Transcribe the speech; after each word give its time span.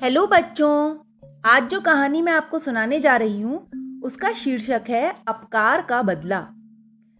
Hello 0.00 0.26
बच्चों, 0.26 0.96
आज 1.44 1.68
जो 1.68 1.80
कहानी 1.80 2.20
मैं 2.22 2.32
आपको 2.32 2.58
सुनाने 2.58 2.98
जा 3.00 3.16
रही 3.16 3.40
हूँ, 3.40 4.00
उसका 4.04 4.32
शीर्षक 4.32 4.84
है 4.88 5.10
अपकार 5.28 5.80
का 5.82 6.00
बदला। 6.02 6.38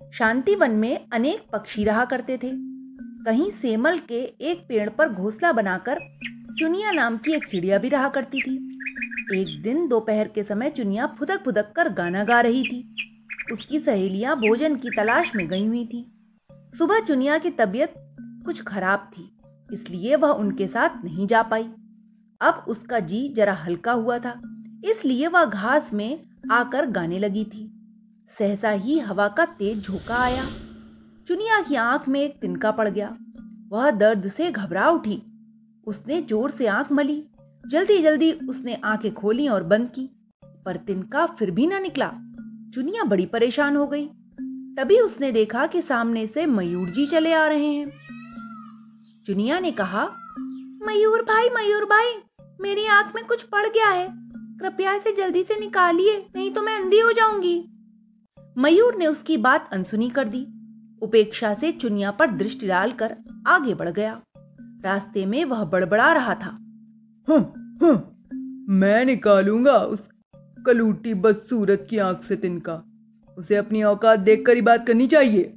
शांति 0.01 0.55
वन 0.55 0.71
में 0.71 1.07
अनेक 1.13 1.43
पक्षी 1.53 1.85
रहा 1.85 2.05
करते 2.05 2.37
थे। 2.37 2.51
कहीं 3.25 3.51
सेमल 3.53 3.99
के 3.99 4.21
एक 4.43 4.65
पेड़ 4.69 4.89
पर 4.89 5.09
घोंसला 5.09 5.51
बनाकर 5.53 5.99
चुनिया 6.59 6.91
नाम 6.91 7.17
की 7.17 7.33
एक 7.33 7.47
चिड़िया 7.47 7.79
भी 7.79 7.89
रहा 7.89 8.09
करती 8.09 8.41
थी। 8.41 8.55
एक 9.33 9.63
दिन 9.63 9.87
दोपहर 9.89 10.29
के 10.29 10.43
समय 10.43 10.71
चुनिया 10.71 11.07
फुदक 11.19 11.45
फुदक 11.45 11.73
कर 11.77 11.93
गाना 11.93 12.25
गा 12.25 12.41
रही 12.41 12.63
थी। 12.63 12.83
उसकी 13.53 13.81
सहेलियाँ 13.81 14.37
भोजन 14.39 14.77
की 14.77 14.91
तलाश 14.91 15.35
में 15.37 15.47
गई 15.49 15.67
हुई 15.67 15.85
थी। 15.85 16.05
सुबह 16.79 17.01
चुनिया 17.01 17.39
की 17.39 17.51
तबीयत 17.51 17.95
कुछ 18.47 18.63
खराब 18.63 19.11
थी, 19.13 19.31
इसलिए 19.71 20.17
वह 20.17 20.31
उनके 20.31 20.67
साथ 20.69 21.05
नहीं 21.05 21.27
जा 21.27 21.43
पाई। 21.43 21.71
अब 22.41 22.65
उसका 22.69 22.99
जी 23.01 23.29
जरा 23.29 23.53
हल्का 23.55 23.93
हुआ 23.93 24.19
था, 24.19 24.41
इसलिए 24.85 25.27
वह 25.27 25.45
घास 25.45 25.91
में 25.93 26.23
आकर 26.53 26.87
गाने 26.87 27.19
लगी 27.19 27.45
थी। 27.45 27.67
सहसा 28.39 28.71
ही 28.71 28.99
हवा 28.99 29.29
का 29.29 29.45
तेज 29.45 29.83
झोंका 29.83 30.17
आया। 30.17 30.45
चुनिया 31.29 31.61
की 31.61 31.75
आँख 31.75 32.09
में 32.09 32.21
एक 32.21 32.39
तिनका 32.41 32.71
पड़ 32.71 32.89
गया। 32.89 33.17
वह 33.69 33.91
दर्द 33.91 34.29
से 34.29 34.51
घबरा 34.51 34.89
उठी। 34.91 35.23
उसने 35.87 36.21
ज़ोर 36.23 36.51
से 36.51 36.67
आँख 36.67 36.93
मली। 36.93 37.23
जल्दी 37.65 37.99
जल्दी 37.99 38.33
उसने 38.49 38.75
आँखें 38.75 39.13
खोली 39.15 39.49
और 39.49 39.63
बंद 39.63 39.91
की, 39.95 40.09
पर 40.67 40.77
तिनका 40.77 41.27
फिर 41.27 41.51
भी 41.51 41.67
ना 41.67 41.79
निकला। 41.79 42.11
चुनिया 42.75 43.05
बड़ी 43.05 43.27
परेशान 43.27 43.77
हो 43.77 43.87
गई। 43.87 44.07
तभी 44.79 44.99
उसने 45.01 45.31
देखा 45.33 45.67
कि 45.67 45.83
सामने 45.83 46.27
से 46.27 46.47
मयूर 46.47 46.91
जी 46.91 47.07
चले 47.07 47.33
आ 47.33 47.47
रहे 47.47 47.67
हैं। 47.67 47.93
चुनिया 49.27 49.59
ने 49.59 49.71
कहा, 49.71 50.05
मयूर 50.83 51.23
भाई 51.23 51.49
मयूर 51.49 51.85
भाई 51.85 52.13
मेरी 52.61 52.87
आँख 52.87 53.15
में 53.15 53.25
कुछ 53.27 53.43
पड़ 53.43 53.67
गया 53.67 53.89
है। 53.89 54.09
कृपया 54.59 54.95
इसे 54.95 55.13
जल्दी 55.13 55.43
से 55.43 55.61
निकालिए 55.61 56.17
नहीं 56.37 56.51
तो 56.51 56.63
मैं 56.63 56.77
अंधी 56.77 56.99
हो 57.01 57.13
जाऊँगी। 57.13 57.55
मयूर 58.59 58.97
ने 58.97 59.07
उसकी 59.07 59.37
बात 59.37 59.69
अनसुनी 59.73 60.11
कर 60.11 60.29
दी। 60.29 60.47
उपेक्षा 61.03 61.55
से 61.55 61.73
चुनिया 61.73 62.11
पर 62.11 62.31
दृष्टि 62.31 62.69
डालकर 62.69 63.17
आगे 63.47 63.75
बढ़ 63.75 63.89
गया। 63.89 64.21
रास्ते 64.85 65.27
में 65.27 65.45
वह 65.45 65.65
बड़बड़ा 65.65 66.13
रहा 66.13 66.35
था। 66.35 66.57
हूँ 67.29 67.41
हूँ 67.83 67.95
मैं 68.69 69.05
निकालूँगा 69.05 69.79
उस 69.79 70.09
कलूटी 70.67 71.15
बदसूरत 71.15 71.87
की 71.91 71.99
आँख 71.99 72.25
से 72.25 72.37
तिनका। 72.37 72.83
उसे 73.39 73.57
अपनी 73.57 73.83
औकात 73.83 74.21
देखकर 74.21 74.55
ही 74.55 74.63
बात 74.63 74.87
करनी 74.87 75.07
चाहिए। 75.07 75.53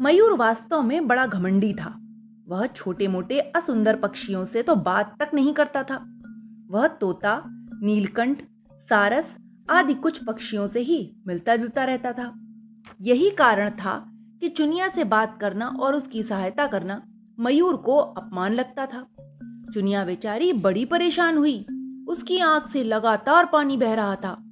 मयूर 0.00 0.32
वास्तव 0.32 0.82
में 0.82 1.06
बड़ा 1.08 1.26
घमंडी 1.26 1.74
था। 1.74 1.98
वह 2.48 2.66
छोटे 2.66 3.08
मोटे 3.08 3.40
असुंदर 3.40 3.96
पक्षियों 3.96 4.44
से 4.44 4.62
तो 4.62 4.76
बात 4.76 5.16
तक 5.22 5.30
नहीं 5.34 5.52
करता 5.52 5.82
था। 5.82 6.20
वह 6.70 6.86
तोता, 6.86 7.42
नीलकंठ, 7.82 8.42
सारस 8.72 9.36
आदि 9.70 9.94
कुछ 9.94 10.24
पक्षियों 10.24 10.68
से 10.68 10.80
ही 10.80 11.16
मिलता 11.26 11.56
जुलता 11.56 11.84
रहता 11.84 12.12
था। 12.12 12.40
यही 13.00 13.30
कारण 13.30 13.70
था 13.70 14.12
कि 14.40 14.48
चुनिया 14.48 14.88
से 14.88 15.04
बात 15.04 15.38
करना 15.40 15.68
और 15.68 15.94
उसकी 15.94 16.22
सहायता 16.22 16.66
करना 16.66 17.02
मयूर 17.40 17.76
को 17.76 17.96
अपमान 17.96 18.52
लगता 18.52 18.86
था। 18.86 19.06
चुनिया 19.74 20.04
बेचारी 20.04 20.52
बड़ी 20.52 20.84
परेशान 20.84 21.38
हुई। 21.38 21.66
उसकी 22.08 22.38
आँख 22.38 22.70
से 22.70 22.82
लगातार 22.82 23.46
पानी 23.46 23.76
बह 23.76 23.94
रहा 23.94 24.16
था। 24.16 24.42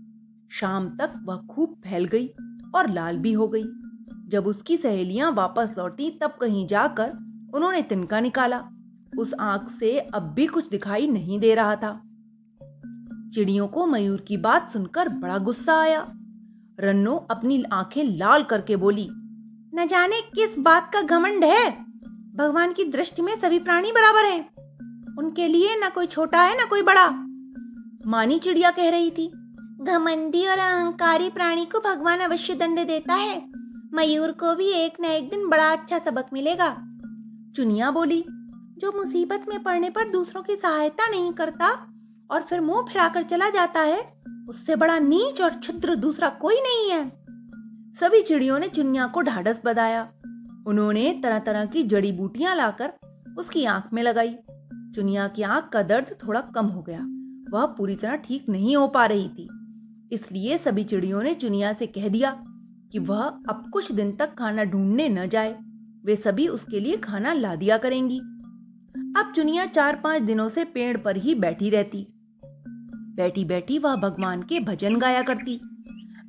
शाम 0.51 0.89
तक 0.89 1.21
वह 1.25 1.37
खूब 1.37 1.77
फैल 1.85 2.05
गई 2.05 2.27
और 2.75 2.91
लाल 2.91 3.19
भी 3.19 3.33
हो 3.33 3.49
गई। 3.49 3.65
जब 4.29 4.47
उसकी 4.47 4.77
सहेलियाँ 4.77 5.33
वापस 5.33 5.75
लौटी, 5.79 6.11
तब 6.11 6.31
कहीं 6.41 6.67
जाकर 6.67 7.24
उन्होंने 7.55 7.83
तिनका 7.83 8.21
निकाला। 8.21 8.63
उस 9.19 9.35
आँख 9.41 9.69
से 9.71 9.99
अब 9.99 10.33
भी 10.35 10.47
कुछ 10.47 10.69
दिखाई 10.69 11.07
नहीं 11.09 11.39
दे 11.41 11.55
रहा 11.55 11.77
था। 11.77 11.93
चिड़ियों 13.35 13.67
को 13.69 13.87
मयूर 13.87 14.21
की 14.21 14.37
बात 14.37 14.71
सुनकर 14.71 15.09
बड़ा 15.09 15.39
गुस्सा 15.39 15.81
आया। 15.81 16.01
रन्नो 16.81 17.15
अपनी 17.31 17.63
आँखें 17.73 18.03
लाल 18.05 18.43
करके 18.43 18.77
बोली, 18.77 19.09
न 19.75 19.87
जाने 19.87 20.21
किस 20.21 20.59
बात 20.59 20.91
का 20.93 21.01
घमंड 21.01 21.45
है? 21.45 21.71
भगवान 22.37 22.73
की 22.73 22.85
दृष्टि 22.85 23.23
में 23.23 23.35
सभी 23.41 23.59
प्राणी 23.59 23.93
बराबर 23.93 24.25
हैं। 24.25 24.41
उनके 25.19 25.49
लिए 25.49 25.77
ना 25.77 25.89
कोई 25.89 26.07
छोटा 26.07 26.43
है, 26.43 26.57
ना 26.57 26.65
कोई 26.65 26.83
बड़ा। 26.83 27.09
मानी 28.07 28.39
चिड़िया 28.39 28.71
कह 28.71 28.91
रही 28.91 29.11
थी, 29.11 29.27
घमंडी 29.81 30.47
और 30.47 30.59
अहंकारी 30.59 31.29
प्राणी 31.31 31.65
को 31.65 31.79
भगवान 31.81 32.19
अवश्य 32.19 32.55
दंड 32.55 32.87
देता 32.87 33.15
है। 33.15 33.37
मयूर 33.95 34.33
को 34.33 34.55
भी 34.55 34.69
एक 34.69 35.01
न 35.01 35.05
एक 35.05 35.31
दिन 35.31 35.49
बड़ा 35.49 35.71
अच्छा 35.73 35.99
सबक 35.99 36.27
मिलेगा। 36.33 36.71
चुनिया 37.57 37.91
बोली, 37.91 38.25
जो 38.79 38.93
मुसीबत 38.93 39.45
में 39.49 39.63
पड़ने 39.63 39.91
पर 39.91 40.09
दूसरों 40.11 40.43
की 40.43 40.57
सहायता 40.57 41.09
नहीं 41.11 41.33
करता 41.33 41.69
और 42.31 42.43
फिर 42.43 42.61
मुँह 42.61 42.83
फिराकर 42.83 43.23
चला 43.23 43.51
जाता 43.51 43.81
है, 43.81 44.15
उससे 44.49 44.77
बड़ा 44.77 44.99
नीच 44.99 45.43
और 45.43 45.51
क्षुद्र 45.51 45.97
दूसरा 45.97 46.29
कोई 46.29 46.55
नहीं 46.55 46.91
है। 46.91 47.09
सभी 48.01 48.23
चिड़ियों 48.23 48.59
ने 48.59 48.69
चुनिया 48.69 49.07
को 49.07 49.21
ढाढ़स 49.21 49.61
बधाया। 49.65 50.13
उन्होंने 50.67 51.21
तरह 51.23 51.39
तरह 51.39 51.65
की 51.65 51.83
जड़ी 51.83 52.13
बूटियाँ 52.13 52.57
लाकर 52.57 52.93
उसकी 53.39 53.65
आँख 53.65 53.85
में 53.93 54.03
लगाई। 54.03 54.35
चुनिया 54.95 55.29
की 55.29 55.43
आँख 55.43 55.69
का 55.69 55.83
दर्द 55.83 56.17
थोड़ा 56.27 56.41
कम 56.41 56.67
हो 56.67 56.83
गया। 56.83 57.01
वह 57.51 57.67
पूरी 57.67 57.97
तरह 57.97 58.17
ठीक 58.17 58.49
नहीं 58.49 58.77
हो 58.77 58.89
पा 58.89 59.07
रही 59.07 59.29
थी। 59.29 59.49
इसलिए 60.13 60.59
सभी 60.59 60.85
चिड़ियों 60.85 61.23
ने 61.23 61.35
चुनिया 61.35 61.73
से 61.73 61.87
कह 61.87 62.09
दिया 62.09 62.45
कि 62.93 62.99
वह 62.99 63.23
अब 63.23 63.71
कुछ 63.73 63.93
दिन 63.93 64.13
तक 64.13 64.35
खाना 64.35 64.65
ढूँढने 64.65 65.09
न 65.09 65.27
जाए। 65.27 65.64
वे 66.05 66.17
सभी 66.17 66.49
उसके 66.49 66.81
लिए 66.81 66.97
खाना 66.97 67.33
ला 67.33 67.55
दिया 67.55 67.79
करेंगी। 67.79 68.19
अब 69.17 69.33
चुनिया 69.37 69.67
चार 69.67 69.97
पाँच 69.97 70.23
दिनों 70.23 70.49
से 70.49 70.65
पेड़ 70.65 70.97
पर 70.97 71.17
ही 71.17 71.35
बैठी 71.35 71.71
रहती। 71.71 72.07
बैठी 73.17 73.45
बैठी 73.45 73.79
वह 73.79 73.97
भगवान 73.97 74.43
के 74.43 74.61
भजन 74.61 74.99
गाया 74.99 75.23
करती। 75.23 75.61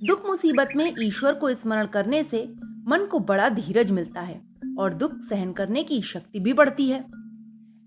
दुख 0.04 0.26
मुसीबत 0.26 0.70
में 0.76 0.96
ईश्वर 1.00 1.34
को 1.34 1.54
स्मरण 1.54 1.86
करने 1.86 2.24
से 2.24 2.56
मन 2.88 3.08
को 3.12 3.20
बड़ा 3.20 3.50
धीरज 3.50 3.92
मिलता 3.92 4.22
है 4.22 4.42
और 4.80 4.94
दुख 4.94 5.12
सहन 5.30 5.52
करने 5.52 5.84
की 5.84 6.02
शक्ति 6.02 6.40
भी 6.40 6.54
बढ़ती 6.54 6.90
है। 6.90 7.00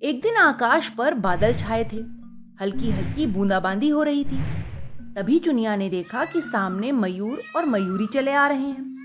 एक 0.03 0.21
दिन 0.23 0.37
आकाश 0.37 0.89
पर 0.89 1.15
बादल 1.15 1.55
छाए 1.55 1.85
थे। 1.85 1.97
हल्की 2.61 2.91
हल्की 2.91 3.27
बूंदाबांदी 3.27 3.89
हो 3.89 4.03
रही 4.03 4.25
थी। 4.25 4.39
तभी 5.15 5.39
चुनिया 5.39 5.77
ने 5.77 5.89
देखा 5.89 6.25
कि 6.25 6.41
सामने 6.41 6.93
मयूर 6.93 7.43
और 7.57 7.67
मयूरी 7.67 8.07
चले 8.07 8.33
आ 8.33 8.49
रहे 8.49 8.67
हैं। 8.67 8.98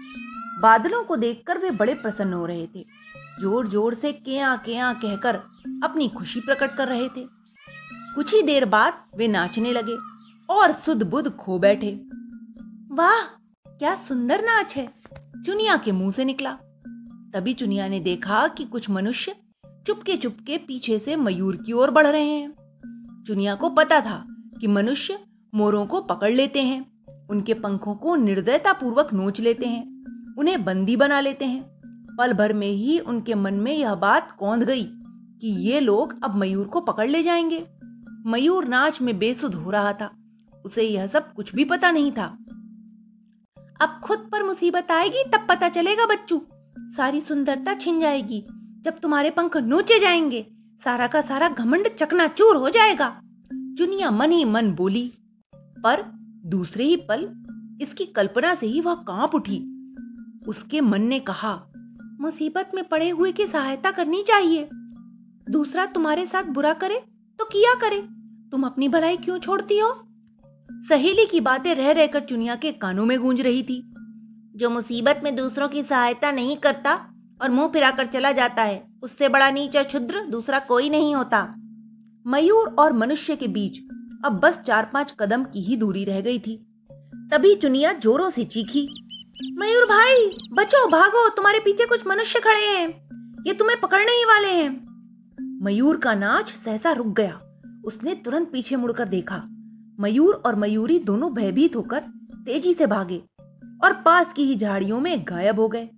बादलों 0.63 1.03
को 1.03 1.15
देखकर 1.15 1.57
वे 1.57 1.71
बड़े 1.71 1.93
प्रसन्न 1.93 2.33
हो 2.33 2.45
रहे 2.45 2.67
थे। 2.67 2.85
ज़ोर 3.41 3.67
ज़ोर 3.67 3.93
से 3.93 4.11
केया 4.13 4.55
केया 4.55 4.93
कहकर 4.93 5.35
अपनी 5.83 6.07
खुशी 6.09 6.39
प्रकट 6.39 6.75
कर 6.75 6.87
रहे 6.87 7.07
थे। 7.07 7.25
कुछ 8.15 8.33
ही 8.33 8.41
देर 8.41 8.65
बाद 8.65 9.03
वे 9.17 9.27
नाचने 9.27 9.71
लगे 9.73 9.97
और 10.49 10.71
सुध 10.71 11.03
बुध 11.03 11.35
खो 11.35 11.59
बैठे। 11.59 11.91
वाह, 12.91 13.21
क्या 13.69 13.95
सुंदर 13.95 14.41
नाच 14.41 14.75
है! 14.75 14.87
चुनिया 15.45 15.77
के 15.77 15.91
मुँह 15.91 16.11
से 16.11 16.25
निकला। 16.25 16.51
तभी 17.33 17.53
चुनिया 17.53 17.87
ने 17.87 17.99
देखा 17.99 18.47
कि 18.47 18.65
कुछ 18.65 18.89
मनुष्य 18.89 19.35
चुपके 19.87 20.17
चुपके 20.17 20.57
पीछे 20.57 20.99
से 20.99 21.15
मयूर 21.15 21.55
की 21.55 21.73
ओर 21.73 21.91
बढ़ 21.91 22.07
रहे 22.07 22.23
हैं। 22.23 23.23
चुनिया 23.27 23.55
को 23.55 23.69
पता 23.69 23.99
था 24.01 24.23
कि 24.61 24.67
मनुष्य 24.67 25.19
मोरों 25.53 25.85
को 25.85 26.01
पकड़ 26.01 26.31
लेते 26.31 26.61
हैं, 26.61 26.85
उनके 27.29 27.53
पंखों 27.53 27.95
को 27.95 28.15
निर्दयता 28.15 28.73
पूर्वक 28.73 29.13
नोच 29.13 29.39
लेते 29.39 29.65
हैं। 29.65 29.92
उन्हें 30.37 30.65
बंदी 30.65 30.95
बना 30.95 31.19
लेते 31.19 31.45
हैं। 31.45 31.73
पल 32.17 32.33
भर 32.33 32.53
में 32.53 32.71
ही 32.71 32.99
उनके 32.99 33.35
मन 33.35 33.53
में 33.53 33.77
यह 33.77 33.95
बात 33.95 34.31
कौंध 34.31 34.63
गई 34.63 34.83
कि 35.41 35.47
ये 35.47 35.79
लोग 35.79 36.23
अब 36.23 36.35
मयूर 36.35 36.67
को 36.67 36.81
पकड़ 36.81 37.09
ले 37.09 37.23
जाएँगे। 37.23 37.67
मयूर 38.25 38.65
नाच 38.65 39.01
में 39.01 39.19
बेसुध 39.19 39.55
हो 39.55 39.71
रहा 39.71 39.93
था। 39.93 40.11
उसे 40.65 40.83
यह 40.83 41.07
सब 41.07 41.33
कुछ 41.33 41.55
भी 41.55 41.65
पता 41.65 41.91
नहीं 41.91 42.11
था। 42.11 42.37
अब 43.81 44.01
खुद 44.03 44.19
पर 44.31 44.43
मुसीबत 44.43 44.91
आएगी, 44.91 45.23
तब 45.23 45.45
पता 45.49 45.69
चलेगा 45.69 46.05
बच्चू। 46.05 46.41
सारी 46.79 47.21
सुंदरता 47.21 47.73
छिन 47.73 47.99
जाएगी। 47.99 48.45
जब 48.81 48.99
तुम्हारे 48.99 49.29
पंख 49.29 49.57
नोचे 49.57 49.99
जाएँगे, 49.99 50.47
सारा 50.83 51.07
का 51.07 51.21
सारा 51.21 51.49
घमंड 51.49 51.87
चकनाचूर 51.87 52.55
हो 52.55 52.69
जाएगा। 52.69 53.21
चुनिया 53.53 54.11
मन 54.11 54.31
ही 54.31 54.45
मन 54.45 54.71
बोली। 54.71 55.11
पर 55.55 56.03
दूसरे 56.45 56.83
ही 56.83 56.95
पल 56.95 57.43
इसकी 57.81 58.05
कल्पना 58.05 58.55
से 58.55 58.67
ही 58.67 58.81
वह 58.81 58.95
काँप 58.95 59.35
उठी। 59.35 59.72
उसके 60.47 60.81
मन 60.81 61.01
ने 61.01 61.19
कहा, 61.19 61.53
मुसीबत 62.21 62.71
में 62.75 62.83
पड़े 62.83 63.09
हुए 63.09 63.31
की 63.31 63.47
सहायता 63.47 63.91
करनी 63.91 64.23
चाहिए। 64.23 64.67
दूसरा 65.49 65.85
तुम्हारे 65.85 66.25
साथ 66.25 66.43
बुरा 66.43 66.73
करे 66.73 66.99
तो 67.39 67.45
किया 67.45 67.73
करे। 67.73 67.99
तुम 68.51 68.63
अपनी 68.63 68.89
भलाई 68.89 69.17
क्यों 69.17 69.39
छोड़ती 69.39 69.79
हो? 69.79 69.93
सहेली 70.89 71.25
की 71.25 71.39
बातें 71.39 71.75
रह 71.75 71.91
रहकर 71.91 72.19
चुनिया 72.19 72.55
के 72.55 72.71
कानों 72.71 73.05
में 73.05 73.19
गूंज 73.19 73.41
रही 73.41 73.63
थी। 73.63 73.93
जो 74.55 74.69
मुसीबत 74.69 75.21
में 75.23 75.35
दूसरों 75.35 75.67
की 75.69 75.83
सहायता 75.83 76.31
नहीं 76.31 76.57
करता 76.57 76.93
और 77.41 77.51
मुँह 77.51 77.67
फिराकर 77.67 78.05
चला 78.05 78.31
जाता 78.31 78.63
है, 78.63 78.83
उससे 79.03 79.29
बड़ा 79.29 79.51
नीचा 79.51 79.83
क्षुद्र 79.83 80.25
दूसरा 80.25 80.59
कोई 80.59 80.89
नहीं 80.89 81.15
होता। 81.15 81.55
मयूर 82.27 82.75
और 82.79 82.93
मनुष्य 82.93 83.35
के 83.35 83.47
बीच 83.47 83.77
अब 84.25 84.39
बस 84.39 84.61
चार 84.61 84.89
पाँच 84.93 85.15
कदम 85.19 85.43
की 85.43 85.61
ही 85.61 85.75
दूरी 85.77 86.03
रह 86.05 86.21
गई 86.21 86.39
थी। 86.39 86.55
तभी 87.31 87.55
चुनिया 87.55 87.93
जोरों 87.93 88.29
से 88.29 88.43
चीखी 88.43 89.02
मयूर 89.41 89.85
भाई, 89.85 90.31
बचो, 90.53 90.87
भागो, 90.87 91.29
तुम्हारे 91.29 91.59
पीछे 91.59 91.85
कुछ 91.85 92.07
मनुष्य 92.07 92.39
खड़े 92.39 92.65
हैं। 92.67 92.87
ये 93.47 93.53
तुम्हें 93.53 93.79
पकड़ने 93.79 94.11
ही 94.11 94.25
वाले 94.25 94.47
हैं। 94.47 95.63
मयूर 95.63 95.97
का 95.97 96.13
नाच 96.15 96.53
सहसा 96.53 96.91
रुक 96.91 97.07
गया। 97.07 97.39
उसने 97.85 98.15
तुरंत 98.15 98.51
पीछे 98.51 98.75
मुड़कर 98.75 99.07
देखा। 99.07 99.41
मयूर 99.99 100.33
और 100.45 100.55
मयूरी 100.55 100.99
दोनों 100.99 101.33
भयभीत 101.33 101.75
होकर 101.75 101.99
तेज़ी 102.45 102.73
से 102.73 102.87
भागे 102.87 103.21
और 103.83 103.93
पास 103.93 104.33
की 104.33 104.43
ही 104.43 104.55
झाड़ियों 104.55 104.99
में 104.99 105.25
गायब 105.27 105.59
हो 105.59 105.67
गए। 105.67 105.89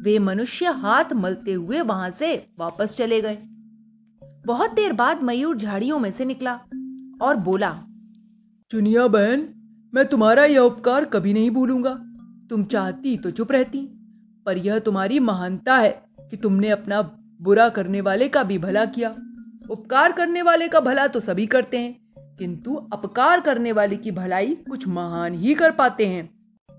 वे 0.00 0.18
मनुष्य 0.18 0.66
हाथ 0.66 1.12
मलते 1.12 1.52
हुए 1.52 1.80
वहाँ 1.80 2.10
से 2.10 2.46
वापस 2.58 2.96
चले 2.96 3.20
गए। 3.20 3.38
बहुत 4.46 4.70
देर 4.70 4.92
बाद 4.92 5.22
मयूर 5.22 5.56
झाड़ियों 5.56 5.98
में 5.98 6.12
से 6.12 6.24
निकला 6.24 6.54
और 7.22 7.36
बोला, 7.36 7.72
चुनिया 8.70 9.06
बहन, 9.06 9.48
मैं 9.94 10.06
तुम्हारा 10.06 10.44
यह 10.44 10.60
उपकार 10.60 11.04
कभी 11.04 11.32
नहीं 11.32 11.50
भूलूँगा। 11.50 11.98
तुम 12.52 12.64
चाहती 12.64 13.16
तो 13.16 13.30
चुप 13.30 13.52
रहती, 13.52 13.78
पर 14.46 14.58
यह 14.58 14.78
तुम्हारी 14.78 15.18
महानता 15.20 15.76
है 15.76 15.90
कि 16.20 16.36
तुमने 16.36 16.68
अपना 16.68 17.00
बुरा 17.42 17.68
करने 17.68 18.00
वाले 18.00 18.28
का 18.28 18.42
भी 18.42 18.58
भला 18.58 18.84
किया। 18.84 19.14
उपकार 19.70 20.12
करने 20.12 20.42
वाले 20.42 20.68
का 20.68 20.80
भला 20.80 21.06
तो 21.06 21.20
सभी 21.20 21.46
करते 21.46 21.78
हैं, 21.78 22.12
किंतु 22.38 22.74
अपकार 22.74 23.40
करने 23.40 23.72
वाले 23.72 23.96
की 23.96 24.10
भलाई 24.10 24.54
कुछ 24.70 24.86
महान 24.88 25.34
ही 25.34 25.54
कर 25.54 25.70
पाते 25.70 26.06
हैं। 26.06 26.28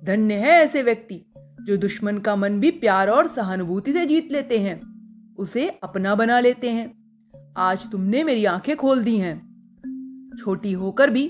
धन्य 0.04 0.34
है 0.34 0.50
ऐसे 0.50 0.82
व्यक्ति 0.82 1.22
जो 1.38 1.78
दुश्मन 1.78 2.18
का 2.18 2.36
मन 2.36 2.60
भी 2.60 2.72
प्यार 2.72 3.10
और 3.10 3.28
सहानुभूति 3.28 3.94
से 3.94 4.06
जीत 4.06 4.32
लेते 4.32 4.60
हैं, 4.60 4.80
उसे 5.36 5.68
अपना 5.84 6.16
बना 6.16 6.40
लेते 6.40 6.70
हैं। 6.70 6.92
आज 7.58 7.90
तुमने 7.92 8.24
मेरी 8.24 8.46
आँखें 8.46 8.76
खोल 8.76 9.04
दी 9.04 9.18
हैं। 9.18 9.38
छोटी 10.40 10.72
होकर 10.72 11.10
भी 11.10 11.28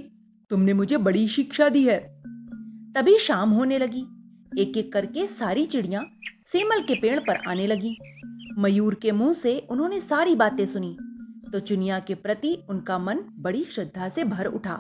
तुमने 0.50 0.74
मुझे 0.74 0.98
बड़ी 0.98 1.28
शिक्षा 1.28 1.70
दी 1.70 1.84
है। 1.84 2.00
तभी 2.96 3.18
शाम 3.18 3.50
होने 3.50 3.78
लगी। 3.78 4.06
एक 4.60 4.78
एक 4.78 4.94
करके 4.94 5.28
सारी 5.28 5.66
चिड़िया 5.66 6.06
सेमल 6.52 6.82
के 6.82 6.96
पेड़ 6.96 7.20
पर 7.20 7.36
आने 7.36 7.68
लगी। 7.68 7.98
मयूर 8.58 8.96
के 8.96 9.12
मुँह 9.12 9.34
से 9.34 9.68
उन्होंने 9.70 10.00
सारी 10.00 10.36
बातें 10.36 10.66
सुनी 10.66 10.98
तो 11.52 11.60
चुनिया 11.60 12.00
के 12.00 12.16
प्रति 12.16 12.58
उनका 12.70 12.98
मन 13.00 13.20
बड़ी 13.34 13.64
श्रद्धा 13.64 14.10
से 14.10 14.24
भर 14.24 14.46
उठा। 14.46 14.76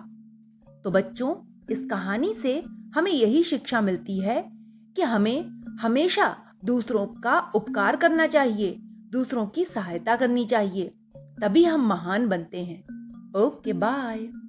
तो 0.83 0.91
बच्चों, 0.91 1.35
इस 1.69 1.87
कहानी 1.91 2.33
से 2.41 2.63
हमें 2.95 3.11
यही 3.11 3.43
शिक्षा 3.43 3.81
मिलती 3.81 4.19
है 4.19 4.51
कि 4.95 5.01
हमें 5.01 5.41
हमेशा 5.81 6.37
दूसरों 6.65 7.07
का 7.07 7.39
उपकार 7.55 7.95
करना 7.95 8.27
चाहिए, 8.27 8.79
दूसरों 9.11 9.47
की 9.47 9.65
सहायता 9.65 10.15
करनी 10.15 10.45
चाहिए, 10.45 10.91
तभी 11.17 11.63
हम 11.63 11.87
महान 11.87 12.27
बनते 12.27 12.63
हैं। 12.63 12.81
Okay, 13.37 13.73
bye. 13.73 14.42